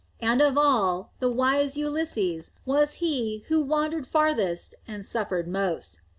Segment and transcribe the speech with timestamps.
[0.19, 5.99] And of all, the wise Ulysses was he who wandered farthest and suffered most.